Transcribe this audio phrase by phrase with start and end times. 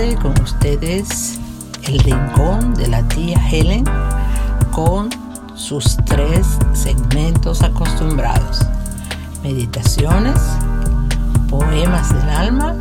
[0.00, 1.38] con ustedes
[1.82, 3.84] el rincón de la tía Helen
[4.72, 5.10] con
[5.54, 8.62] sus tres segmentos acostumbrados.
[9.42, 10.40] Meditaciones,
[11.50, 12.76] poemas del alma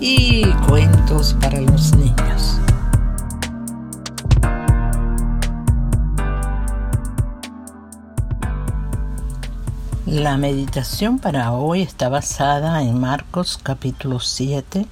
[0.00, 2.58] y cuentos para los niños.
[10.06, 14.86] La meditación para hoy está basada en Marcos capítulo 7,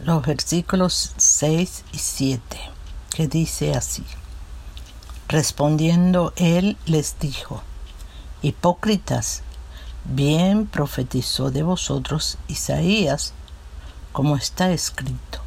[0.00, 2.58] los versículos 6 y 7,
[3.10, 4.04] que dice así.
[5.28, 7.62] Respondiendo él les dijo,
[8.42, 9.42] Hipócritas,
[10.04, 13.32] bien profetizó de vosotros Isaías,
[14.12, 15.40] como está escrito.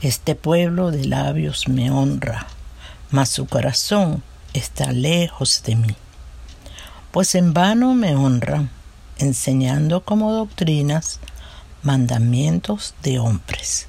[0.00, 2.46] Este pueblo de labios me honra,
[3.10, 4.22] mas su corazón
[4.54, 5.96] está lejos de mí
[7.10, 8.70] pues en vano me honran,
[9.18, 11.18] enseñando como doctrinas
[11.82, 13.86] mandamientos de hombres.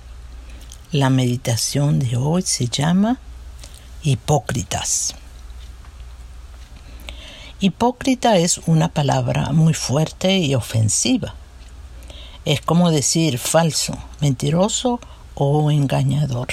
[0.92, 3.20] La meditación de hoy se llama
[4.04, 5.16] hipócritas.
[7.60, 11.36] Hipócrita es una palabra muy fuerte y ofensiva.
[12.46, 15.00] Es como decir falso, mentiroso
[15.36, 16.48] o engañador.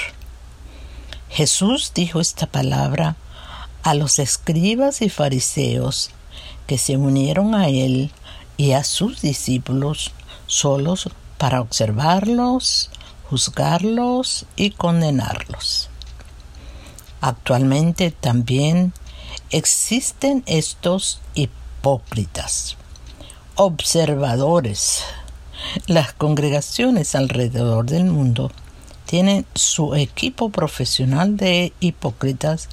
[1.31, 3.17] Jesús dijo esta palabra
[3.83, 6.11] a los escribas y fariseos
[6.67, 8.11] que se unieron a él
[8.57, 10.13] y a sus discípulos
[10.47, 12.91] solos para observarlos,
[13.31, 15.89] juzgarlos y condenarlos.
[17.21, 18.93] Actualmente también
[19.51, 22.77] existen estos hipócritas,
[23.57, 25.03] observadores.
[25.87, 28.53] Las congregaciones alrededor del mundo
[29.07, 32.69] tienen su equipo profesional de hipócritas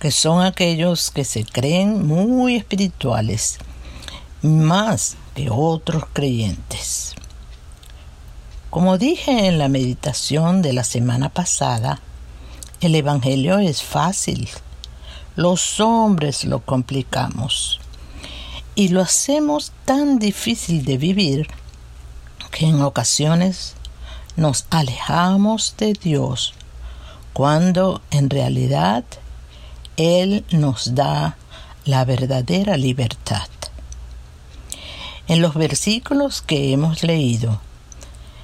[0.00, 3.58] que son aquellos que se creen muy espirituales,
[4.42, 7.14] más que otros creyentes.
[8.72, 12.00] Como dije en la meditación de la semana pasada,
[12.80, 14.48] el Evangelio es fácil.
[15.36, 17.80] Los hombres lo complicamos
[18.74, 21.48] y lo hacemos tan difícil de vivir
[22.50, 23.74] que en ocasiones
[24.36, 26.54] nos alejamos de Dios
[27.34, 29.04] cuando en realidad
[29.98, 31.36] él nos da
[31.84, 33.50] la verdadera libertad.
[35.28, 37.60] En los versículos que hemos leído,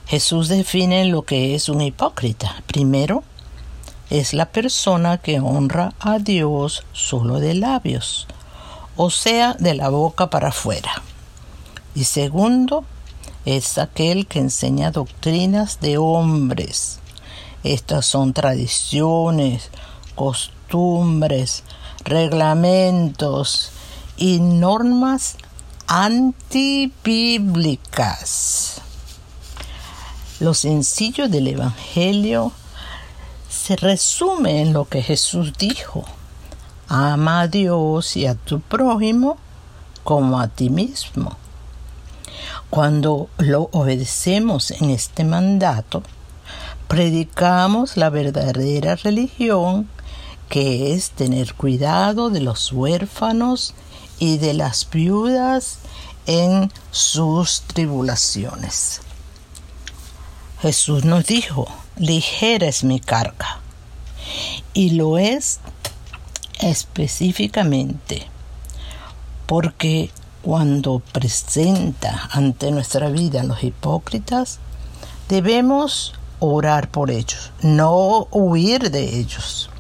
[0.09, 2.63] Jesús define lo que es un hipócrita.
[2.67, 3.23] Primero,
[4.09, 8.27] es la persona que honra a Dios solo de labios,
[8.97, 11.03] o sea, de la boca para afuera.
[11.95, 12.87] Y segundo,
[13.45, 17.01] es aquel que enseña doctrinas de hombres.
[17.63, 19.71] Estas son tradiciones,
[20.15, 21.65] costumbres,
[22.05, 23.73] reglamentos
[24.17, 25.37] y normas
[25.87, 28.81] antibíblicas.
[30.41, 32.53] Lo sencillo del Evangelio
[33.49, 36.05] se resume en lo que Jesús dijo.
[36.87, 39.37] Ama a Dios y a tu prójimo
[40.05, 41.37] como a ti mismo.
[42.71, 46.05] Cuando lo obedecemos en este mandato,
[46.87, 49.89] predicamos la verdadera religión
[50.49, 53.75] que es tener cuidado de los huérfanos
[54.21, 55.79] y de las viudas
[56.27, 59.01] en sus tribulaciones.
[60.61, 63.61] Jesús nos dijo, ligera es mi carga,
[64.75, 65.61] y lo es
[66.61, 68.27] específicamente
[69.49, 70.11] porque
[70.43, 74.59] cuando presenta ante nuestra vida los hipócritas,
[75.31, 79.71] debemos orar por ellos, no huir de ellos.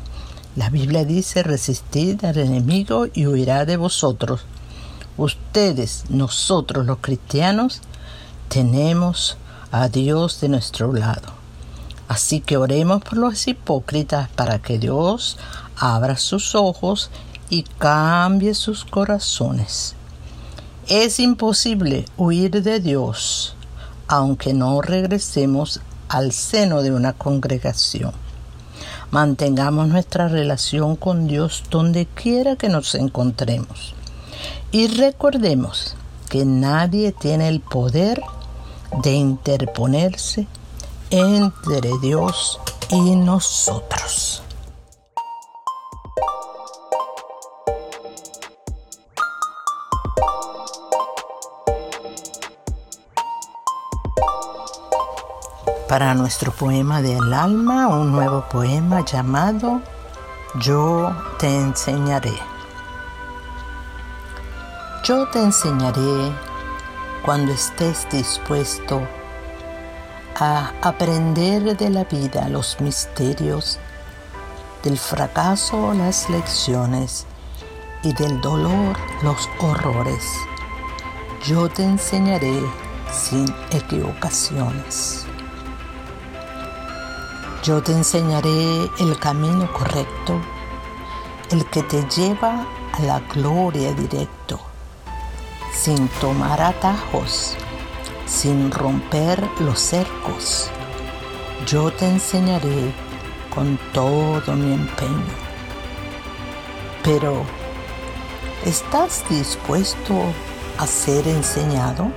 [0.57, 4.47] La Biblia dice, resistid al enemigo y huirá de vosotros.
[5.19, 7.83] Ustedes, nosotros los cristianos,
[8.49, 9.37] tenemos
[9.71, 11.33] a Dios de nuestro lado.
[12.09, 15.37] Así que oremos por los hipócritas para que Dios
[15.77, 17.11] abra sus ojos
[17.51, 19.95] y cambie sus corazones.
[20.89, 23.55] Es imposible huir de Dios
[24.09, 28.13] aunque no regresemos al seno de una congregación.
[29.11, 33.95] Mantengamos nuestra relación con Dios donde quiera que nos encontremos.
[34.73, 35.95] Y recordemos
[36.29, 38.23] que nadie tiene el poder
[39.03, 40.47] de interponerse
[41.11, 44.43] entre Dios y nosotros.
[55.89, 59.81] para nuestro poema del alma, un nuevo poema llamado
[60.61, 62.35] Yo te enseñaré.
[65.03, 66.33] Yo te enseñaré
[67.25, 69.03] cuando estés dispuesto
[70.37, 73.79] a aprender de la vida los misterios,
[74.83, 77.27] del fracaso las lecciones
[78.03, 80.25] y del dolor los horrores.
[81.45, 82.63] Yo te enseñaré
[83.11, 85.27] sin equivocaciones.
[87.63, 90.41] Yo te enseñaré el camino correcto,
[91.51, 94.61] el que te lleva a la gloria directo,
[95.79, 97.57] sin tomar atajos,
[98.27, 100.71] sin romper los cercos.
[101.67, 102.93] Yo te enseñaré
[103.55, 105.35] con todo mi empeño.
[107.05, 107.45] Pero,
[108.65, 110.15] ¿estás dispuesto
[110.79, 112.11] a ser enseñado?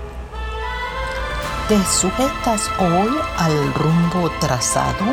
[1.67, 5.05] ¿Te sujetas hoy al rumbo trazado?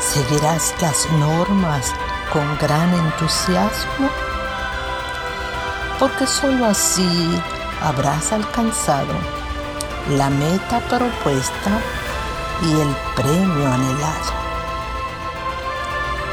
[0.00, 1.92] ¿Seguirás las normas
[2.32, 4.29] con gran entusiasmo?
[6.00, 7.38] Porque sólo así
[7.82, 9.12] habrás alcanzado
[10.16, 11.78] la meta propuesta
[12.62, 14.32] y el premio anhelado.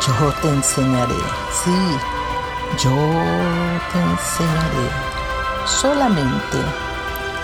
[0.08, 1.20] Yo te enseñaré,
[1.64, 1.98] sí,
[2.82, 2.96] yo
[3.92, 4.90] te enseñaré
[5.66, 6.58] solamente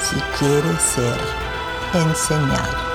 [0.02, 1.20] si quieres ser
[1.94, 2.93] enseñado.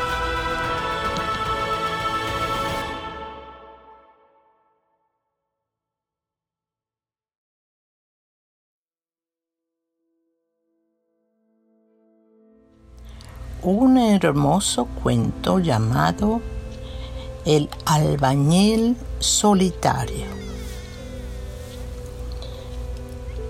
[13.68, 16.40] Un hermoso cuento llamado
[17.44, 20.24] El albañil solitario.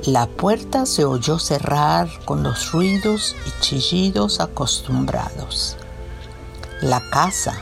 [0.05, 5.77] La puerta se oyó cerrar con los ruidos y chillidos acostumbrados.
[6.81, 7.55] La casa,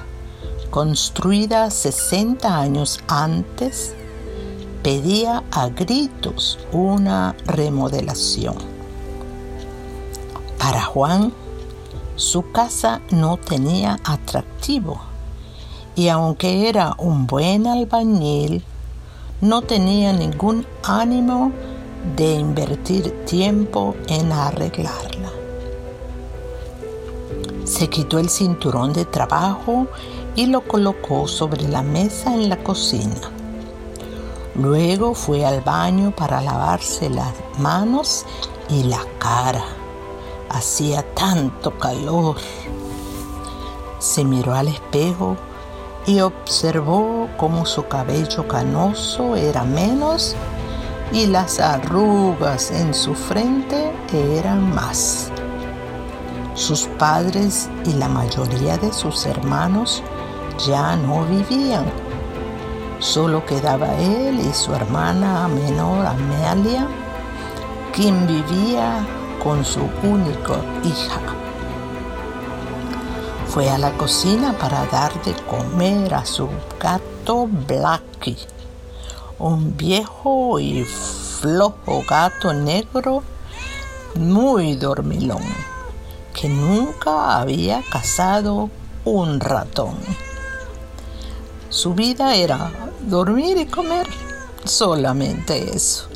[0.70, 3.94] construida 60 años antes,
[4.82, 8.56] pedía a gritos una remodelación.
[10.58, 11.32] Para Juan,
[12.16, 15.00] su casa no tenía atractivo
[15.96, 18.62] y aunque era un buen albañil,
[19.40, 21.52] no tenía ningún ánimo
[22.16, 25.30] de invertir tiempo en arreglarla.
[27.64, 29.88] Se quitó el cinturón de trabajo
[30.36, 33.30] y lo colocó sobre la mesa en la cocina.
[34.54, 38.24] Luego fue al baño para lavarse las manos
[38.68, 39.64] y la cara.
[40.48, 42.36] Hacía tanto calor.
[43.98, 45.36] Se miró al espejo
[46.06, 50.36] y observó cómo su cabello canoso era menos
[51.12, 55.30] y las arrugas en su frente eran más.
[56.54, 60.02] Sus padres y la mayoría de sus hermanos
[60.66, 61.84] ya no vivían.
[62.98, 66.88] Solo quedaba él y su hermana menor Amelia,
[67.92, 69.06] quien vivía
[69.46, 71.20] con su única hija.
[73.46, 76.48] Fue a la cocina para dar de comer a su
[76.80, 78.38] gato Blackie
[79.38, 83.22] un viejo y flojo gato negro
[84.16, 85.44] muy dormilón,
[86.34, 88.68] que nunca había cazado
[89.04, 89.94] un ratón.
[91.68, 94.08] Su vida era dormir y comer,
[94.64, 96.15] solamente eso.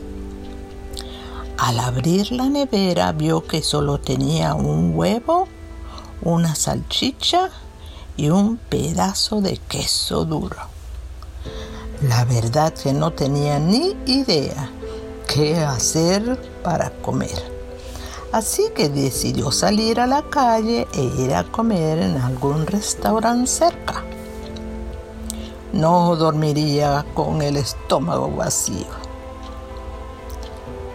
[1.60, 5.46] Al abrir la nevera vio que solo tenía un huevo,
[6.22, 7.50] una salchicha
[8.16, 10.56] y un pedazo de queso duro.
[12.08, 14.70] La verdad que no tenía ni idea
[15.28, 17.52] qué hacer para comer.
[18.32, 24.02] Así que decidió salir a la calle e ir a comer en algún restaurante cerca.
[25.74, 28.99] No dormiría con el estómago vacío.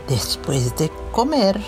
[0.07, 1.59] Después de comer,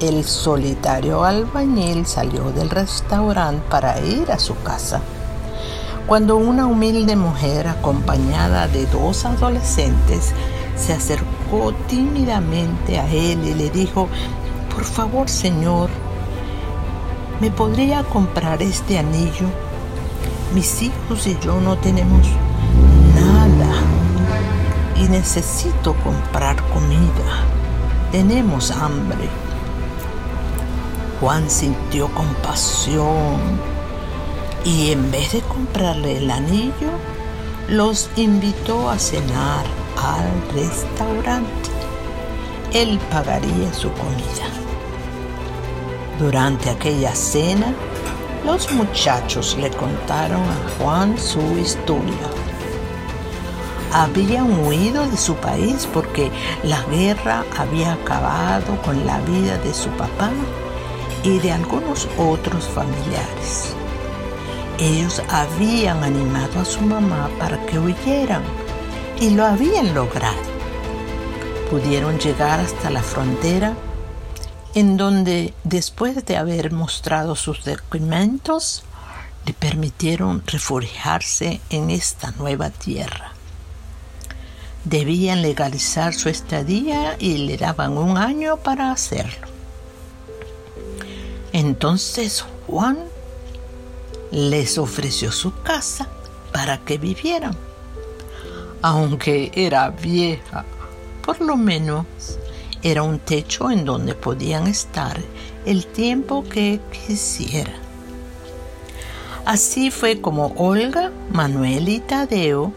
[0.00, 5.00] el solitario albañil salió del restaurante para ir a su casa
[6.06, 10.32] cuando una humilde mujer acompañada de dos adolescentes
[10.76, 14.08] se acercó tímidamente a él y le dijo,
[14.74, 15.90] por favor señor,
[17.40, 19.46] ¿me podría comprar este anillo?
[20.54, 22.26] Mis hijos y yo no tenemos
[25.02, 27.44] y necesito comprar comida.
[28.12, 29.28] Tenemos hambre.
[31.20, 33.40] Juan sintió compasión
[34.64, 36.92] y en vez de comprarle el anillo,
[37.68, 39.64] los invitó a cenar
[39.96, 41.70] al restaurante.
[42.72, 44.46] Él pagaría su comida.
[46.18, 47.74] Durante aquella cena,
[48.46, 52.41] los muchachos le contaron a Juan su historia.
[53.92, 56.30] Habían huido de su país porque
[56.62, 60.30] la guerra había acabado con la vida de su papá
[61.22, 63.74] y de algunos otros familiares.
[64.78, 68.42] Ellos habían animado a su mamá para que huyeran
[69.20, 70.52] y lo habían logrado.
[71.70, 73.74] Pudieron llegar hasta la frontera
[74.74, 78.84] en donde después de haber mostrado sus documentos
[79.44, 83.32] le permitieron refugiarse en esta nueva tierra.
[84.84, 89.46] Debían legalizar su estadía y le daban un año para hacerlo.
[91.52, 92.98] Entonces Juan
[94.30, 96.08] les ofreció su casa
[96.52, 97.56] para que vivieran.
[98.80, 100.64] Aunque era vieja,
[101.24, 102.06] por lo menos
[102.82, 105.20] era un techo en donde podían estar
[105.64, 107.80] el tiempo que quisieran.
[109.44, 112.72] Así fue como Olga, Manuel y Tadeo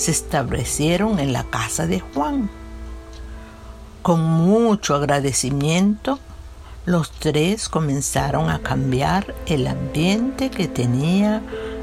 [0.00, 2.48] se establecieron en la casa de Juan.
[4.00, 6.18] Con mucho agradecimiento,
[6.86, 11.42] los tres comenzaron a cambiar el ambiente que tenía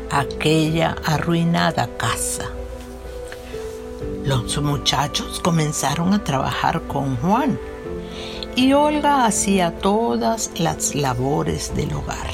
[0.09, 2.45] aquella arruinada casa.
[4.25, 7.59] Los muchachos comenzaron a trabajar con Juan
[8.55, 12.31] y Olga hacía todas las labores del hogar.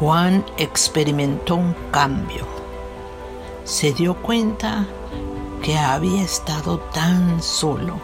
[0.00, 2.61] Juan experimentó un cambio.
[3.64, 4.86] Se dio cuenta
[5.62, 8.00] que había estado tan solo,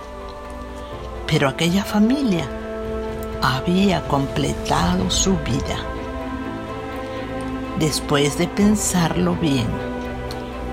[1.26, 2.48] pero aquella familia
[3.42, 5.76] había completado su vida.
[7.80, 9.66] Después de pensarlo bien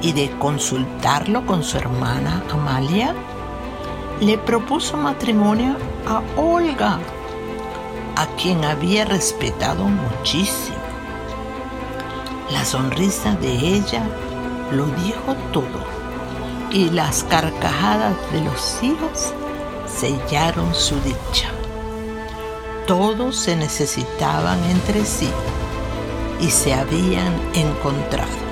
[0.02, 3.16] y de consultarlo con su hermana Amalia,
[4.22, 7.00] le propuso matrimonio a Olga,
[8.16, 10.78] a quien había respetado muchísimo.
[12.52, 14.04] La sonrisa de ella
[14.72, 15.96] lo dijo todo
[16.72, 19.34] y las carcajadas de los hijos
[19.88, 21.50] sellaron su dicha.
[22.88, 25.30] Todos se necesitaban entre sí
[26.40, 28.46] y se habían encontrado.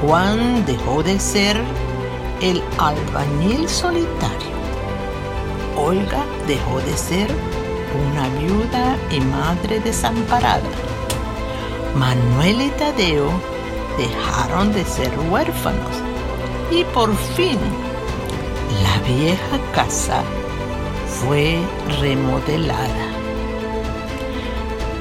[0.00, 1.60] Juan dejó de ser
[2.40, 4.54] el albañil solitario.
[5.76, 7.28] Olga dejó de ser
[8.08, 10.62] una viuda y madre desamparada.
[11.96, 13.53] Manuel y Tadeo
[13.98, 15.96] dejaron de ser huérfanos
[16.70, 17.58] y por fin
[18.82, 20.22] la vieja casa
[21.06, 21.60] fue
[22.00, 23.12] remodelada.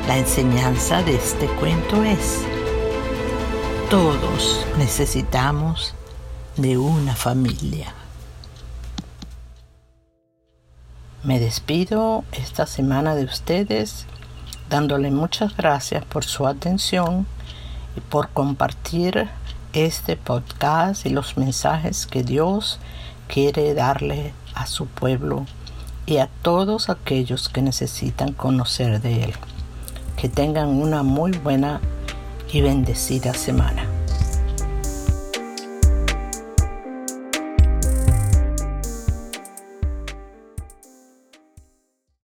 [0.08, 2.42] La enseñanza de este cuento es,
[3.90, 5.96] todos necesitamos
[6.58, 7.94] de una familia.
[11.24, 14.06] Me despido esta semana de ustedes
[14.70, 17.26] dándole muchas gracias por su atención
[17.96, 19.30] y por compartir
[19.74, 22.80] este podcast y los mensajes que Dios
[23.28, 25.46] quiere darle a su pueblo
[26.06, 29.34] y a todos aquellos que necesitan conocer de Él.
[30.18, 31.82] Que tengan una muy buena
[32.52, 33.93] y bendecida semana.